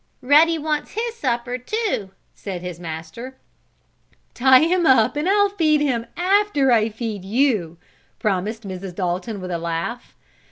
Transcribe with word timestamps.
"Ruddy 0.23 0.57
wants 0.57 0.93
his 0.93 1.13
supper, 1.15 1.59
too," 1.59 2.09
said 2.33 2.63
his 2.63 2.79
master. 2.79 3.37
"Tie 4.33 4.61
him 4.61 4.87
up 4.87 5.15
and 5.15 5.29
I'll 5.29 5.49
feed 5.49 5.79
him 5.79 6.07
after 6.17 6.71
I 6.71 6.89
feed 6.89 7.23
you," 7.23 7.77
promised 8.17 8.67
Mrs. 8.67 8.95
Dalton 8.95 9.39
with 9.39 9.51
a 9.51 9.59
laugh. 9.59 10.15